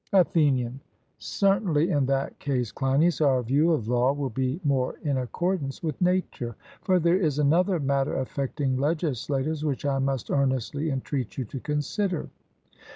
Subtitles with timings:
[0.13, 0.79] ATHENIAN:
[1.19, 6.01] Certainly, in that case, Cleinias, our view of law will be more in accordance with
[6.01, 6.55] nature.
[6.81, 12.31] For there is another matter affecting legislators, which I must earnestly entreat you to consider.